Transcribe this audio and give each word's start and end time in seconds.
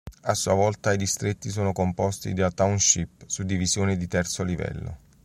A 0.23 0.33
sua 0.33 0.55
volta 0.55 0.93
i 0.93 0.97
distretti 0.97 1.51
sono 1.51 1.73
composti 1.73 2.33
da 2.33 2.49
"township", 2.49 3.27
suddivisioni 3.27 3.97
di 3.97 4.07
terzo 4.07 4.41
livello. 4.43 4.97